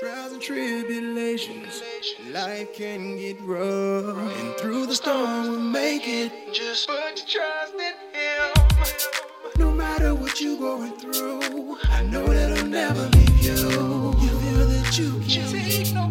[0.00, 1.84] Trials and tribulations,
[2.32, 4.16] life can get rough.
[4.16, 6.32] And through the storm, we'll make it.
[6.52, 8.52] Just put your trust in Him.
[9.56, 13.54] No matter what you're going through, I know that I'll never leave you.
[13.54, 16.08] You feel that you can't take no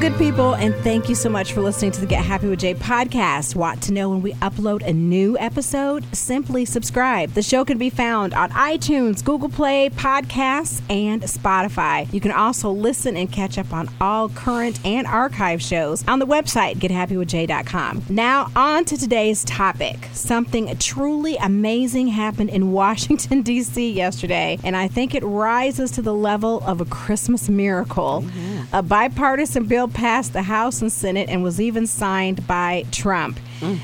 [0.00, 2.72] good people, and thank you so much for listening to the Get Happy with Jay
[2.72, 3.54] podcast.
[3.54, 6.06] Want to know when we upload a new episode?
[6.16, 7.32] Simply subscribe.
[7.32, 12.10] The show can be found on iTunes, Google Play, Podcasts, and Spotify.
[12.14, 16.26] You can also listen and catch up on all current and archive shows on the
[16.26, 18.04] website, gethappywithjay.com.
[18.08, 20.08] Now, on to today's topic.
[20.14, 23.92] Something truly amazing happened in Washington, D.C.
[23.92, 28.24] yesterday, and I think it rises to the level of a Christmas miracle.
[28.24, 28.49] Mm-hmm.
[28.72, 33.40] A bipartisan bill passed the House and Senate and was even signed by Trump.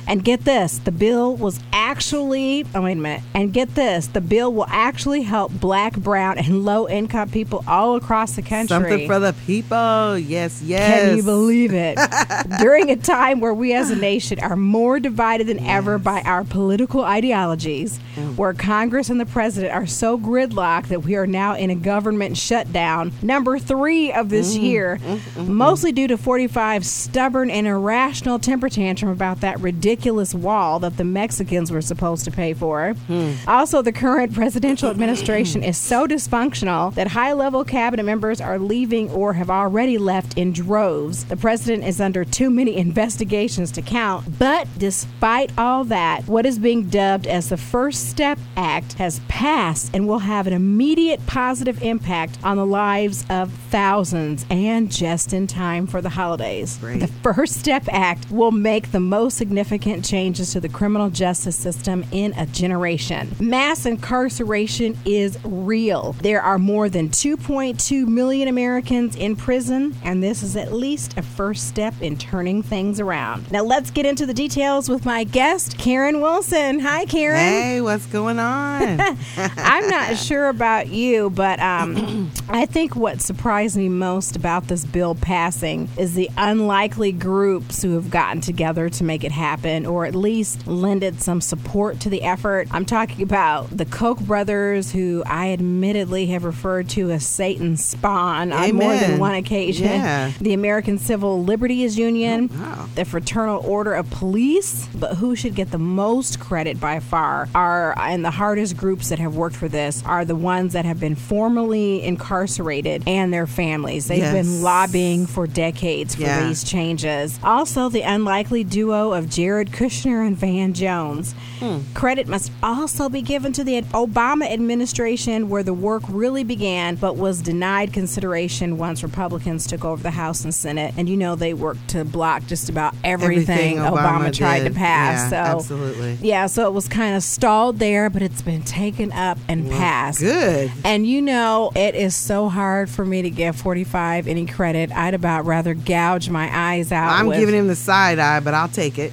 [0.06, 3.22] And get this, the bill was actually, oh, wait a minute.
[3.34, 7.96] And get this, the bill will actually help black, brown, and low income people all
[7.96, 8.68] across the country.
[8.68, 10.18] Something for the people.
[10.18, 11.08] Yes, yes.
[11.08, 11.98] Can you believe it?
[12.58, 16.44] During a time where we as a nation are more divided than ever by our
[16.44, 18.36] political ideologies, Mm.
[18.38, 22.34] where Congress and the president are so gridlocked that we are now in a government
[22.38, 24.62] shutdown, number three of this Mm.
[24.62, 24.98] year,
[25.36, 31.02] mostly due to 45 stubborn and irrational temper tantrum about that ridiculous wall that the
[31.02, 32.92] Mexicans were supposed to pay for.
[33.08, 33.32] Hmm.
[33.48, 39.10] Also, the current presidential administration is so dysfunctional that high level cabinet members are leaving
[39.10, 41.24] or have already left in droves.
[41.24, 44.38] The president is under too many investigations to count.
[44.38, 49.90] But despite all that, what is being dubbed as the First Step Act has passed
[49.92, 55.48] and will have an immediate positive impact on the lives of thousands and just in
[55.48, 56.78] time for the holidays.
[56.78, 57.00] Great.
[57.00, 62.04] The First Step Act will make the most significant changes to the criminal justice system
[62.12, 63.34] in a generation.
[63.40, 66.12] Mass incarceration is real.
[66.20, 71.22] There are more than 2.2 million Americans in prison, and this is at least a
[71.22, 73.50] first step in turning things around.
[73.50, 76.80] Now, let's get into the details with my guest, Karen Wilson.
[76.80, 77.38] Hi, Karen.
[77.38, 79.00] Hey, what's going on?
[79.36, 84.84] I'm not sure about you, but um, I think what surprised me most about this
[84.84, 89.45] bill passing is the unlikely groups who have gotten together to make it happen,
[89.86, 92.68] or at least lended some support to the effort.
[92.70, 98.52] I'm talking about the Koch brothers, who I admittedly have referred to as Satan's spawn
[98.52, 99.86] on more than one occasion.
[99.86, 100.32] Yeah.
[100.40, 102.88] The American Civil Liberties Union, oh, wow.
[102.94, 107.98] the Fraternal Order of Police, but who should get the most credit by far are,
[107.98, 111.14] and the hardest groups that have worked for this are the ones that have been
[111.14, 114.06] formally incarcerated and their families.
[114.06, 114.32] They've Yes.
[114.34, 116.46] been lobbying for decades for Yeah.
[116.46, 117.38] these changes.
[117.42, 121.34] Also, the unlikely duo of Jared Kushner and Van Jones.
[121.58, 121.78] Hmm.
[121.94, 127.16] Credit must also be given to the Obama administration, where the work really began, but
[127.16, 130.94] was denied consideration once Republicans took over the House and Senate.
[130.96, 134.72] And you know, they worked to block just about everything, Obama, tried did.
[134.72, 135.30] to pass.
[135.32, 136.18] Yeah, so, absolutely.
[136.20, 140.20] yeah, so it was kind of stalled there, but it's been taken up and passed.
[140.20, 140.70] Good.
[140.84, 144.92] And you know, it is so hard for me to give 45 any credit.
[144.92, 147.10] I'd about rather gouge my eyes out.
[147.12, 149.12] I'm with- giving him the side eye, but I'll take it.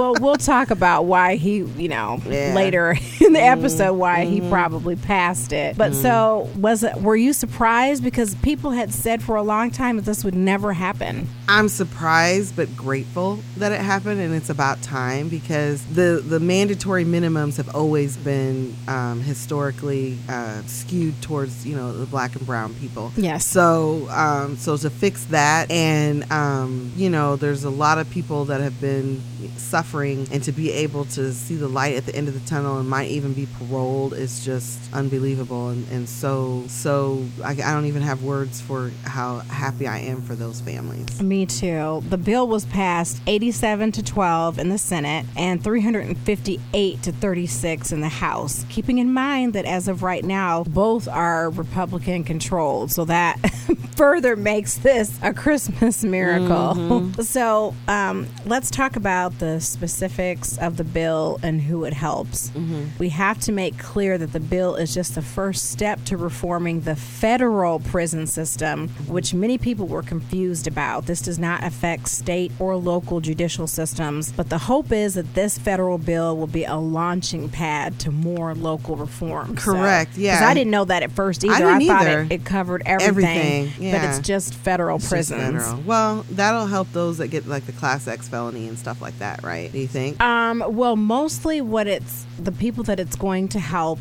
[0.00, 2.46] well, we'll talk about why he, you know, Yeah.
[2.48, 2.56] Mm-hmm.
[2.56, 2.90] later
[3.20, 5.76] in the episode why he probably passed it.
[5.76, 6.96] But so was it?
[6.96, 10.72] Were you surprised because people had said for a long time that this would never
[10.72, 11.28] happen?
[11.48, 17.04] I'm surprised but grateful that it happened, and it's about time because the the mandatory
[17.04, 22.74] minimums have always been um, historically uh, skewed towards you know the black and brown
[22.74, 23.12] people.
[23.16, 23.44] Yes.
[23.44, 28.46] So um, so to fix that, and um, you know, there's a lot of people
[28.46, 29.20] that have been
[29.56, 32.78] suffering, and to be able to see the light at the end of the tunnel
[32.78, 37.86] and might even be paroled is just unbelievable, and, and so so I, I don't
[37.86, 41.20] even have words for how happy I am for those families.
[41.20, 42.02] Me too.
[42.08, 48.00] The bill was passed 87 to 12 in the Senate and 358 to 36 in
[48.00, 48.64] the House.
[48.68, 53.36] Keeping in mind that as of right now, both are Republican controlled, so that
[53.96, 57.10] further makes this a Christmas miracle.
[57.20, 62.50] So um, let's talk about the specifics of the bill and who it helps.
[62.50, 62.84] Mm-hmm.
[62.98, 66.82] We have to make clear that the bill is just the first step to reforming
[66.82, 71.06] the federal prison system, which many people were confused about.
[71.06, 75.58] This does not affect state or local judicial systems, but the hope is that this
[75.58, 79.56] federal bill will be a launching pad to more local reform.
[79.56, 80.34] So- Correct, yeah.
[80.38, 81.56] 'cause I didn't know that at first either.
[81.56, 82.22] didn't thought either.
[82.22, 85.62] It, it covered everything, Everything, but it's just federal It's just prisons.
[85.64, 85.80] federal.
[85.82, 89.42] Well, that'll help those that get like the class X felony and stuff like that,
[89.42, 89.69] right?
[89.72, 90.20] Do you think?
[90.20, 93.98] Um, well, mostly what it's the people that it's going to help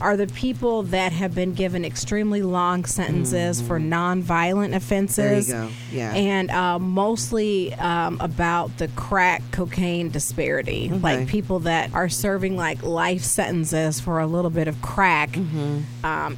[0.00, 5.48] are the people that have been given extremely long sentences for nonviolent offenses.
[5.48, 5.52] Mm-hmm.
[5.52, 5.74] There you go.
[5.92, 6.12] Yeah.
[6.14, 12.82] And uh, mostly um, about the crack cocaine disparity, like people that are serving like
[12.82, 15.84] life sentences for a little bit of crack, um,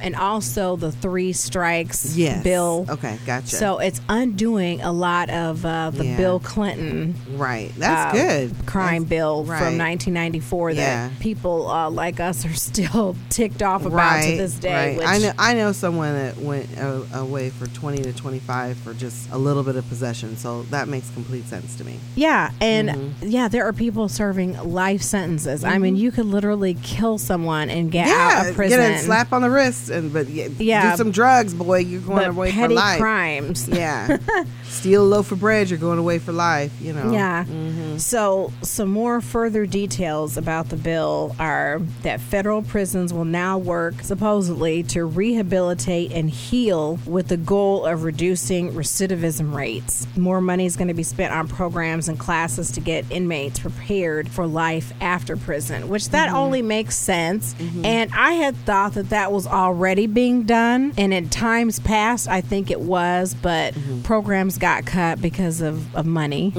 [0.01, 2.19] and also the three strikes Mm-hmm.
[2.19, 2.43] Yes.
[2.43, 2.85] bill.
[2.89, 3.55] Okay, gotcha.
[3.55, 6.17] So it's undoing a lot of uh, the Yeah.
[6.17, 8.65] Bill Clinton right, that's uh, good.
[8.65, 9.57] crime That's- bill right.
[9.59, 11.09] from 1994 that Yeah.
[11.19, 13.15] people uh, like us are still
[13.49, 14.89] ticked off about right, to this day.
[14.89, 14.97] Right.
[14.97, 15.31] Which, I know.
[15.37, 19.63] I know someone that went uh, away for twenty to twenty-five for just a little
[19.63, 20.37] bit of possession.
[20.37, 21.99] So that makes complete sense to me.
[22.15, 23.27] Yeah, and Mm-hmm.
[23.29, 25.63] yeah, there are people serving life sentences.
[25.63, 28.79] I mean, you could literally kill someone and get out yeah, of prison.
[28.79, 30.91] get a slap on the wrist and but yeah, Yeah.
[30.91, 31.79] do some drugs, boy.
[31.79, 32.99] You're going away for life.
[32.99, 33.67] crimes.
[33.67, 34.17] Yeah,
[34.63, 35.69] steal a loaf of bread.
[35.69, 36.71] You're going away for life.
[36.81, 37.11] You know.
[37.11, 37.43] Yeah.
[37.45, 37.97] Mm-hmm.
[37.97, 44.01] So, some more further details about the bill are that federal prisons will now work
[44.01, 50.07] supposedly to rehabilitate and heal with the goal of reducing recidivism rates.
[50.17, 54.29] More money is going to be spent on programs and classes to get inmates prepared
[54.29, 56.37] for life after prison, which that mm-hmm.
[56.37, 57.53] only makes sense.
[57.53, 57.85] Mm-hmm.
[57.85, 62.41] And I had thought that that was already being done, and in times past, I
[62.41, 64.01] think it was, but mm-hmm.
[64.01, 66.51] programs got cut because of, of money.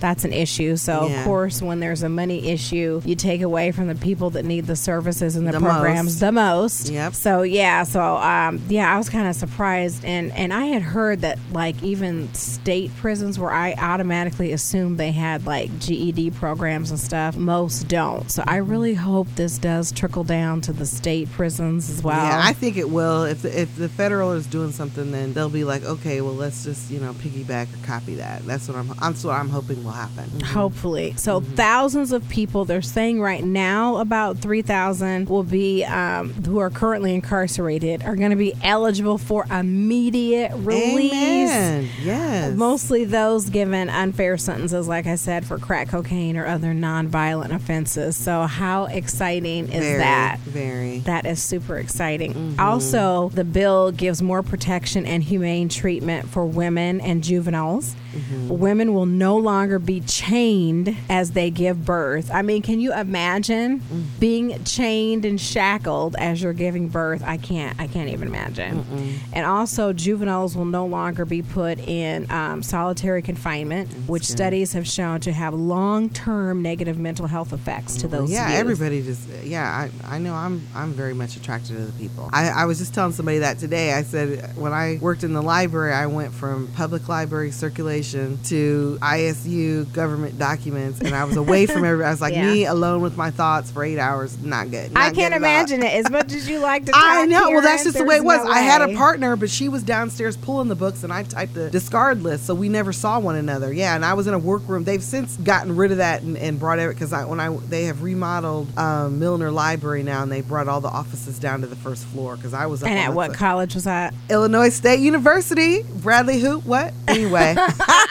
[0.00, 0.76] That's an issue.
[0.76, 1.18] So, Yeah.
[1.20, 4.66] of course, when there's a money issue, you take away from the people that need
[4.66, 6.20] the services and the, The programs most.
[6.24, 6.88] The most.
[6.88, 7.14] Yep.
[7.14, 11.20] So, yeah, so um, yeah, I was kind of surprised, and and I had heard
[11.20, 16.98] that like even state prisons where I automatically assumed they had like GED programs and
[16.98, 18.30] stuff, most don't.
[18.30, 22.16] So I really hope this does trickle down to the state prisons as well.
[22.16, 23.24] Yeah, I think it will.
[23.24, 26.64] If the, if the federal is doing something, then they'll be like, okay, well, let's
[26.64, 28.46] just you know piggyback or copy that.
[28.46, 28.88] That's what I'm.
[29.00, 30.40] That's what I'm hoping will happen.
[30.40, 31.14] Hopefully.
[31.16, 31.54] So Mm-hmm.
[31.56, 37.14] thousands of people, they're saying right now about 3,000 will be, um, who are currently
[37.14, 41.12] incarcerated, are going to be eligible for immediate release.
[41.50, 41.88] Amen.
[42.02, 42.54] Yes.
[42.56, 48.16] Mostly those given unfair sentences, like I said, for crack cocaine or other nonviolent offenses.
[48.16, 50.38] So, how exciting is very, that?
[50.40, 50.98] Very.
[51.00, 52.34] That is super exciting.
[52.34, 52.60] Mm-hmm.
[52.60, 57.94] Also, the bill gives more protection and humane treatment for women and juveniles.
[58.14, 58.48] Mm-hmm.
[58.58, 62.30] Women will no longer be chained as they give birth.
[62.32, 64.04] I mean, can you imagine Mm.
[64.20, 67.22] being chained and shackled as you're giving birth?
[67.24, 67.78] I can't.
[67.80, 68.84] I can't even imagine.
[69.32, 74.32] And also, juveniles will no longer be put in um, solitary confinement, which good.
[74.32, 78.30] studies have shown to have long-term negative mental health effects to those.
[78.30, 78.58] yeah, youth.
[78.58, 79.88] everybody just yeah.
[80.04, 82.28] I, I know I'm I'm very much attracted to the people.
[82.32, 83.92] I, I was just telling somebody that today.
[83.92, 88.98] I said when I worked in the library, I went from public library circulation to
[89.00, 92.06] ISU government documents, and I was away from everybody.
[92.06, 92.50] I was like Yeah.
[92.52, 94.36] me alone with my thoughts for eight hours.
[94.42, 94.92] Not good.
[94.92, 96.92] Not I can't imagine it as much as you like to.
[96.94, 97.50] I know.
[97.50, 98.44] Well, that's just the way it was.
[98.44, 101.54] no I had a partner, but she was downstairs pulling the books, and I typed
[101.54, 103.72] the discard list, so we never saw one another.
[103.72, 104.84] Yeah, and I was in a workroom.
[104.84, 107.84] They've since gotten rid of that and, and brought it because I when I they
[107.84, 111.76] have remodeled um, Milner Library now, and they brought all the offices down to the
[111.76, 114.12] first floor because I was up And at what college was that?
[114.28, 115.82] Illinois State University.
[115.82, 116.64] Bradley Hoop.
[116.66, 116.92] What?
[117.08, 117.54] Anyway,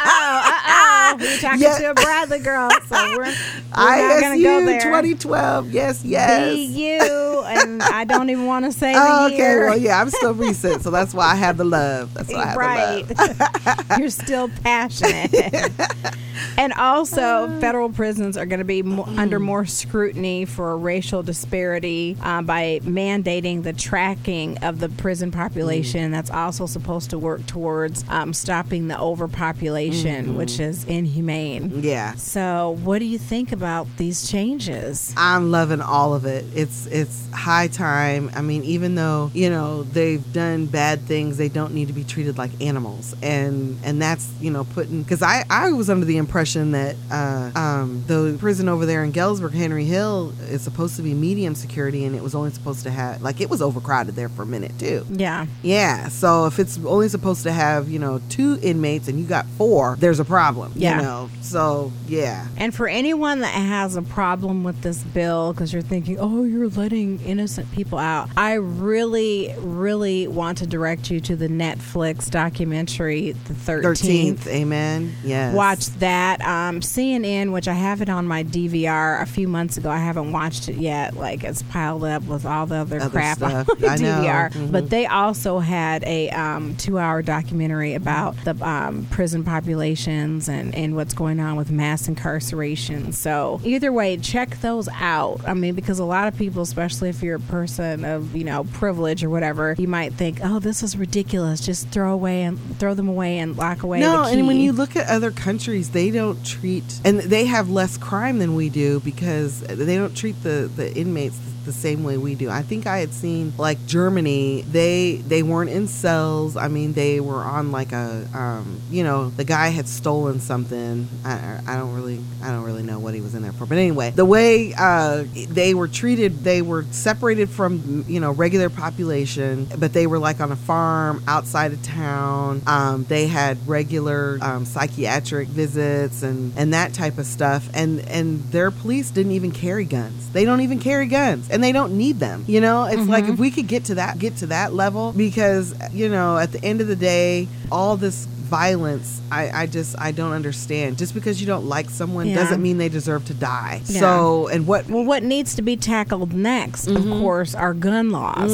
[0.05, 1.77] Oh, we're talking Yeah.
[1.77, 4.81] to a Bradley girl, so we're, we're not gonna go ISU there.
[4.81, 5.71] 2012.
[5.71, 6.53] Yes, yes.
[6.55, 7.22] BU,
[7.57, 9.65] and I don't even want to say Oh, okay, year.
[9.67, 12.13] well, yeah, I'm still recent, so that's why I have the love.
[12.13, 13.07] That's why I have right.
[13.07, 13.89] the love.
[13.99, 15.71] You're still passionate.
[16.57, 22.17] and also, federal prisons are going to be mo- under more scrutiny for racial disparity
[22.21, 26.11] uh, by mandating the tracking of the prison population.
[26.11, 31.83] That's also supposed to work towards um, stopping the overpopulation, which is inhumane.
[31.83, 32.13] Yeah.
[32.15, 35.13] So, what do you think about these changes?
[35.17, 36.45] I'm loving all of it.
[36.55, 38.31] It's it's high time.
[38.35, 42.03] I mean, even though you know they've done bad things, they don't need to be
[42.03, 43.15] treated like animals.
[43.21, 47.51] And and that's you know putting because I I was under the impression that uh,
[47.55, 52.05] um, the prison over there in Galesburg, Henry Hill, is supposed to be medium security,
[52.05, 54.77] and it was only supposed to have like it was overcrowded there for a minute
[54.79, 55.05] too.
[55.09, 55.45] Yeah.
[55.61, 59.45] Yeah, so if it's only supposed to have you know two inmates and you got
[59.57, 60.71] four, there's a problem.
[60.75, 60.97] Yeah.
[60.97, 62.47] You know, so yeah.
[62.57, 66.69] And for anyone that has a problem with this bill, because you're thinking, oh, you're
[66.69, 73.33] letting innocent people out, I really, really want to direct you to the Netflix documentary,
[73.33, 73.81] The 13th.
[73.83, 75.13] Thirteenth, amen.
[75.23, 75.53] Yes.
[75.55, 76.12] Watch that.
[76.41, 79.89] Um, CNN, which I have it on my DVR a few months ago.
[79.89, 81.15] I haven't watched it yet.
[81.15, 83.69] Like it's piled up with all the other, Other crap stuff.
[83.69, 84.21] on my I know.
[84.21, 84.49] DVR.
[84.51, 84.71] Mhm.
[84.71, 90.95] But they also had a um, two-hour documentary about the um, prison populations and, and
[90.95, 93.11] what's going on with mass incarceration.
[93.13, 95.41] So either way, check those out.
[95.47, 98.65] I mean, because a lot of people, especially if you're a person of you know
[98.73, 101.61] privilege or whatever, you might think, oh, this is ridiculous.
[101.65, 103.99] Just throw away and throw them away and lock away.
[103.99, 107.97] No, and when you look at other countries, they don't treat, and they have less
[107.97, 112.35] crime than we do because they don't treat the the inmates the same way we
[112.35, 112.49] do.
[112.49, 116.55] I think I had seen like Germany, they they weren't in cells.
[116.57, 121.07] I mean, they were on like a, um, you know, the guy had stolen something.
[121.25, 123.65] I, I don't really, I don't really know what he was in there for.
[123.65, 128.69] But anyway, the way uh, they were treated, they were separated from you know regular
[128.69, 132.61] population, but they were like on a farm outside of town.
[132.67, 137.69] Um, they had regular um, psychiatric visits and and that type of stuff.
[137.73, 140.31] And and their police didn't even carry guns.
[140.31, 142.43] They don't even carry guns, and they don't need them.
[142.47, 143.33] You know, it's like mm-hmm.
[143.33, 146.63] if we could get to that get to that level, because you know, at the
[146.63, 151.41] end of the day, all this violence I, I just i don't understand just because
[151.41, 152.35] you don't like someone Yeah.
[152.35, 153.99] doesn't mean they deserve to die Yeah.
[154.01, 157.11] so and what Well, what needs to be tackled next, Mm-hmm.
[157.11, 158.51] of course, are gun laws.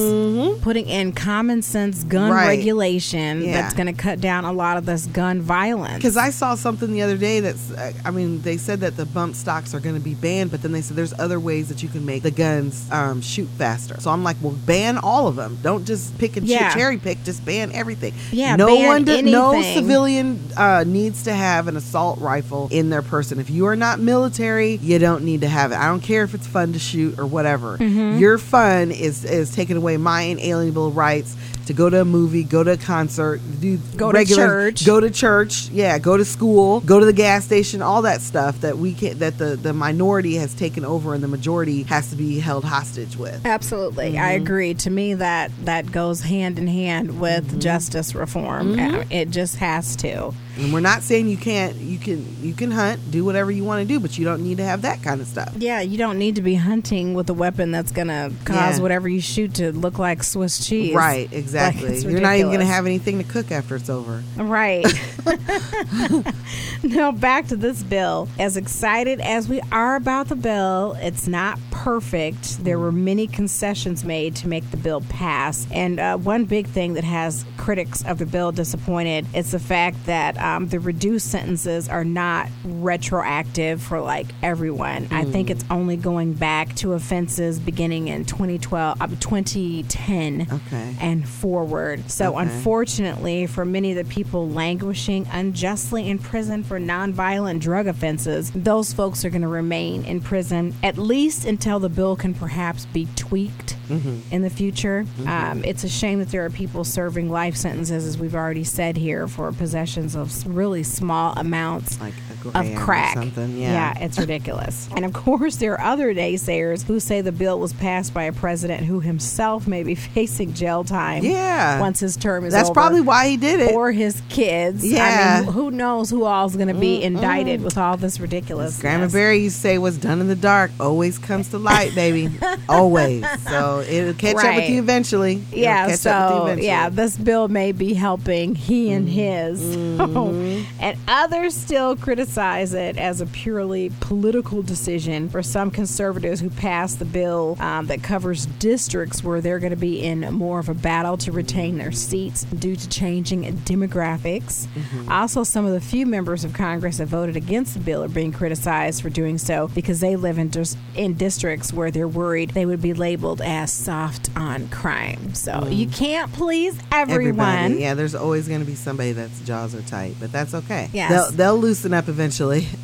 [0.62, 2.48] Putting in common sense gun Right.
[2.48, 3.54] regulation Yeah.
[3.62, 5.96] that's going to cut down a lot of this gun violence.
[5.98, 9.06] Because I saw something the other day that's, uh, I mean, they said that the
[9.06, 11.82] bump stocks are going to be banned, but then they said there's other ways that
[11.84, 13.96] you can make the guns um, shoot faster.
[14.00, 15.58] So I'm like, well, ban all of them.
[15.62, 16.74] Don't just pick and Yeah.
[16.74, 17.18] cherry pick.
[17.26, 18.14] Just ban everything.
[18.32, 19.89] Yeah, no one, do- no anything.
[19.90, 23.40] Civilian uh, needs to have an assault rifle in their person.
[23.40, 25.76] If you are not military, you don't need to have it.
[25.76, 27.78] I don't care if it's fun to shoot or whatever.
[27.78, 28.20] Mm-hmm.
[28.20, 31.36] Your fun is is taking away my inalienable rights.
[31.70, 34.88] To go to a movie, go to a concert, do Go to church.
[34.88, 38.62] go to church, yeah, go to school, go to the gas station, all that stuff
[38.62, 42.16] that we can that the the minority has taken over and the majority has to
[42.16, 43.46] be held hostage with.
[43.46, 44.18] Absolutely, Mm-hmm.
[44.26, 44.74] I agree.
[44.74, 47.60] To me, that that goes hand in hand with Mm-hmm.
[47.60, 48.80] justice reform.
[48.80, 50.34] Uh, It just has to.
[50.60, 53.82] And we're not saying you can't you can you can hunt, do whatever you want
[53.82, 55.54] to do, but you don't need to have that kind of stuff.
[55.58, 58.82] Yeah, you don't need to be hunting with a weapon that's going to cause Yeah.
[58.82, 60.94] whatever you shoot to look like Swiss cheese.
[60.94, 61.90] Right, exactly.
[61.90, 64.22] it's You're not even going to have anything to cook after it's over.
[64.36, 64.86] Right.
[66.84, 68.28] now back to this bill.
[68.38, 72.64] As excited as we are about the bill, it's not perfect.
[72.64, 76.94] There were many concessions made to make the bill pass, and uh, one big thing
[76.94, 81.88] that has critics of the bill disappointed is the fact that um, the reduced sentences
[81.90, 85.08] are not retroactive for like everyone.
[85.12, 90.96] I think it's only going back to offenses beginning in 2012, uh, 2010 Okay.
[91.00, 92.10] and forward.
[92.10, 92.42] So, Okay.
[92.50, 98.94] unfortunately, for many of the people languishing unjustly in prison for nonviolent drug offenses, those
[98.94, 103.08] folks are going to remain in prison at least until the bill can perhaps be
[103.16, 105.06] tweaked in the future.
[105.26, 108.98] Um, it's a shame that there are people serving life sentences, as we've already said
[108.98, 112.14] here, for possessions of really small amounts Like
[112.54, 113.16] a of crack.
[113.16, 113.98] something, yeah.
[114.00, 114.88] it's ridiculous.
[114.96, 118.34] and of course, there are other naysayers who say the bill was passed by a
[118.34, 121.24] president who himself may be facing jail time.
[121.24, 121.80] Yeah.
[121.80, 122.74] once his term is That's over.
[122.74, 123.74] probably why he did it.
[123.74, 124.86] Or his kids.
[124.90, 125.40] Yeah.
[125.42, 128.80] I mean, who knows who all's going to be indicted with all this ridiculous.
[128.80, 132.30] Grandma Barry to say, "What's done in the dark always comes to light, baby.
[132.70, 135.44] always." So it'll catch up with you eventually.
[135.52, 136.68] It'll Yeah, catch up with you so eventually.
[136.68, 139.76] yeah, this bill may be helping he and his.
[140.80, 147.00] and others still criticize it as a purely political decision for some conservatives who passed
[147.00, 150.74] the bill um, that covers districts where they're going to be in more of a
[150.74, 154.68] battle to retain their seats due to changing demographics.
[155.10, 158.32] Also, some of the few members of Congress that voted against the bill are being
[158.32, 162.66] criticized for doing so because they live in, dis- in districts where they're worried they
[162.66, 165.34] would be labeled as soft on crime.
[165.34, 165.76] So mm.
[165.76, 167.40] you can't please everyone.
[167.40, 167.82] Everybody.
[167.82, 170.90] Yeah, there's always going to be somebody that's jaws are tight, but that's okay.
[170.94, 171.12] Yes.
[171.12, 172.68] They'll, they'll loosen up eventually.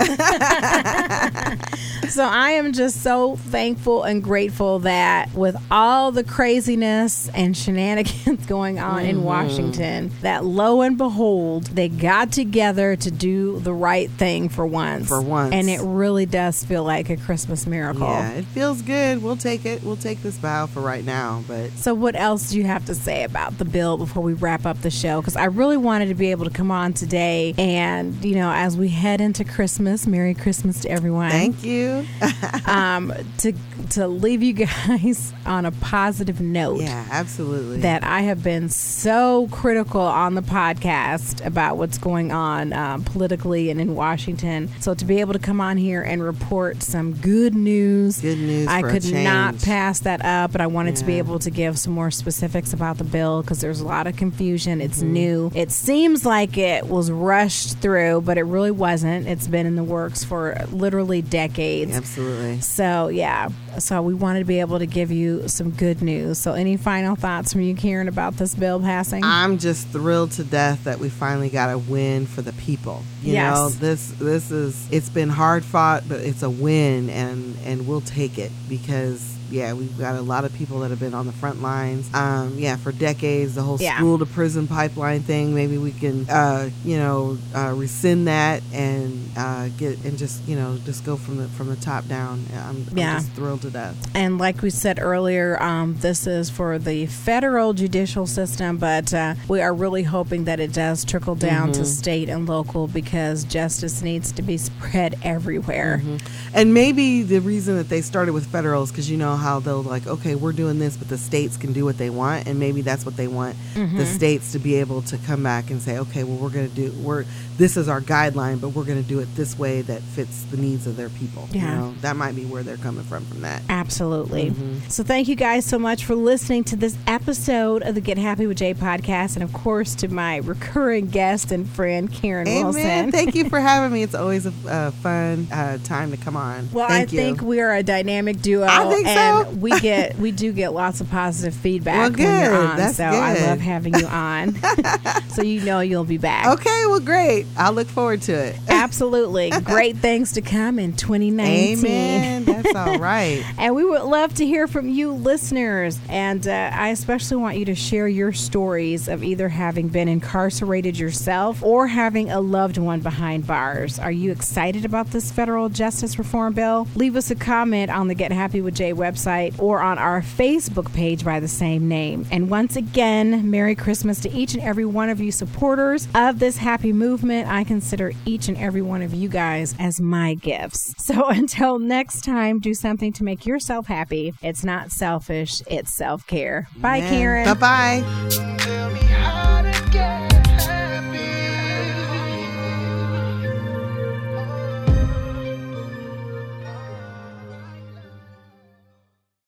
[2.15, 8.45] So I am just so thankful and grateful that with all the craziness and shenanigans
[8.48, 9.25] going on in Mm-hmm.
[9.25, 15.10] Washington, that lo and behold, they got together to do the right thing for once.
[15.10, 15.53] For once.
[15.53, 18.07] And it really does feel like a Christmas miracle.
[18.07, 19.22] yeah, it feels good.
[19.22, 19.84] We'll take it.
[19.84, 22.95] We'll take this bow for right now, but So, what else do you have to
[22.95, 25.19] say about the bill before we wrap up the show?
[25.19, 28.77] Because I really wanted to be able to come on today, and you know, as
[28.77, 31.31] we head into Christmas, Merry Christmas to everyone.
[31.31, 32.04] thank you.
[32.67, 33.53] um, to
[33.91, 36.81] to leave you guys on a positive note.
[36.81, 37.79] yeah, absolutely.
[37.81, 43.69] That I have been so critical on the podcast about what's going on um, politically
[43.69, 44.69] and in Washington.
[44.79, 48.67] So to be able to come on here and report some good news, Good news
[48.67, 50.51] I could not pass that up.
[50.51, 53.62] But I wanted to be able to give some more specifics about the bill because
[53.62, 54.81] there's a lot of confusion.
[54.81, 55.13] It's Mm-hmm.
[55.13, 55.51] new.
[55.53, 59.27] It seems like it was rushed through, but it really wasn't.
[59.27, 61.94] It's been in the works for literally decades.
[61.95, 62.61] Absolutely.
[62.61, 63.49] So yeah,
[63.79, 66.37] so we wanted to be able to give you some good news.
[66.37, 69.23] So any final thoughts from you, Karen, about this bill passing?
[69.23, 73.03] I'm just thrilled to death that we finally got a win for the people.
[73.21, 73.55] You Yes.
[73.57, 78.01] know, this this is it's been hard fought, but it's a win and and we'll
[78.01, 81.31] take it because yeah, we've got a lot of people that have been on the
[81.33, 82.09] front lines.
[82.13, 83.97] Um, yeah, for decades, the whole Yeah.
[83.97, 85.53] school to prison pipeline thing.
[85.53, 90.55] Maybe we can, uh, you know, uh, rescind that and uh, get and just you
[90.55, 92.43] know just go from the from the top down.
[92.55, 93.95] I'm, I'm just thrilled to death.
[94.15, 99.35] and like we said earlier, um, this is for the federal judicial system, but uh,
[99.47, 101.71] we are really hoping that it does trickle down Mm-hmm.
[101.81, 106.01] to state and local because justice needs to be spread everywhere.
[106.03, 106.17] Mm-hmm.
[106.53, 109.83] And maybe the reason that they started with federal is because you know how they'll
[109.83, 112.81] like, okay, we're doing this, but the states can do what they want, and maybe
[112.81, 113.97] that's what they want Mm-hmm.
[113.97, 116.75] the states to be able to come back and say, okay, well, we're going to
[116.75, 117.25] do we're
[117.57, 120.57] this is our guideline, but we're going to do it this way that fits the
[120.57, 121.47] needs of their people.
[121.51, 121.61] Yeah.
[121.71, 123.61] You know, that might be where they're coming from from that.
[123.69, 124.51] Absolutely.
[124.51, 124.89] Mm-hmm.
[124.89, 128.45] So, thank you guys so much for listening to this episode of the Get Happy
[128.47, 129.35] with Jay podcast.
[129.35, 132.63] And, of course, to my recurring guest and friend, Karen Amen.
[132.65, 133.11] Wilson.
[133.13, 134.03] Thank you for having me.
[134.03, 136.69] It's always a, a fun uh, time to come on.
[136.73, 137.17] Well, Thank I you.
[137.19, 139.13] think we are a dynamic duo, I think so.
[139.25, 142.77] And we get we do get lots of positive feedback Well, when you're on.
[142.77, 144.55] That's so I love having you on.
[145.29, 146.48] so you know you'll be back.
[146.60, 147.46] Okay, well, great.
[147.58, 148.55] I'll look forward to it.
[148.67, 151.79] Absolutely, great things to come in 2019.
[151.79, 152.46] Amen.
[152.46, 153.44] That's all right.
[153.58, 156.00] And we would love to hear from you, listeners.
[156.10, 160.98] And uh, I especially want you to share your stories of either having been incarcerated
[160.98, 164.00] yourself or having a loved one behind bars.
[164.00, 166.88] Are you excited about this federal justice reform bill?
[166.96, 170.91] Leave us a comment on the Get Happy with Jay website or on our Facebook
[170.93, 172.25] page by the same name.
[172.31, 176.57] And once again, Merry Christmas to each and every one of you supporters of this
[176.57, 177.47] happy movement.
[177.47, 180.93] I consider each and every one of you guys as my gifts.
[181.05, 184.33] So until next time, do something to make yourself happy.
[184.41, 186.67] It's not selfish, it's self care.
[186.77, 187.45] Bye, Karen.
[187.45, 188.54] Bye bye.